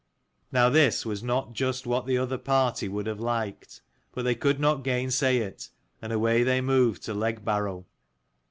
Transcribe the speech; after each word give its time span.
Now 0.51 0.67
this 0.69 1.05
was 1.05 1.21
not 1.21 1.53
just 1.53 1.85
what 1.85 2.07
the 2.07 2.17
other 2.17 2.39
party 2.39 2.87
would 2.89 3.05
have 3.05 3.19
liked, 3.19 3.83
but 4.11 4.23
they 4.23 4.33
could 4.33 4.59
not 4.59 4.83
gainsay 4.83 5.37
it, 5.37 5.69
and 6.01 6.11
away 6.11 6.41
they 6.41 6.59
moved 6.59 7.03
to 7.03 7.13
Legbarrow. 7.13 7.85